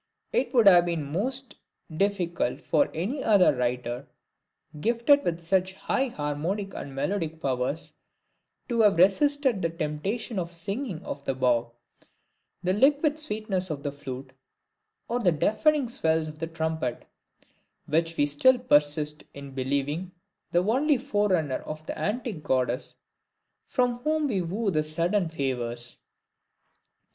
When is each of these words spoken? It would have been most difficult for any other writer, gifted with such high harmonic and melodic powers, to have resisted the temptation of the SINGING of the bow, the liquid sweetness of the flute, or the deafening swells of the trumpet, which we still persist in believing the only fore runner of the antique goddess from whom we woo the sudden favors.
It 0.33 0.51
would 0.55 0.65
have 0.67 0.85
been 0.87 1.03
most 1.03 1.57
difficult 1.95 2.61
for 2.61 2.89
any 2.91 3.23
other 3.23 3.55
writer, 3.55 4.07
gifted 4.79 5.23
with 5.23 5.41
such 5.43 5.73
high 5.75 6.07
harmonic 6.07 6.73
and 6.73 6.95
melodic 6.95 7.39
powers, 7.39 7.93
to 8.67 8.81
have 8.81 8.97
resisted 8.97 9.61
the 9.61 9.69
temptation 9.69 10.39
of 10.39 10.47
the 10.47 10.55
SINGING 10.55 11.03
of 11.05 11.23
the 11.25 11.35
bow, 11.35 11.73
the 12.63 12.73
liquid 12.73 13.19
sweetness 13.19 13.69
of 13.69 13.83
the 13.83 13.91
flute, 13.91 14.33
or 15.07 15.19
the 15.19 15.31
deafening 15.31 15.87
swells 15.87 16.27
of 16.27 16.39
the 16.39 16.47
trumpet, 16.47 17.05
which 17.85 18.17
we 18.17 18.25
still 18.25 18.57
persist 18.57 19.23
in 19.35 19.51
believing 19.51 20.13
the 20.49 20.63
only 20.63 20.97
fore 20.97 21.27
runner 21.29 21.59
of 21.59 21.85
the 21.85 21.95
antique 21.95 22.41
goddess 22.41 22.95
from 23.67 23.99
whom 23.99 24.25
we 24.27 24.41
woo 24.41 24.71
the 24.71 24.81
sudden 24.81 25.29
favors. 25.29 25.99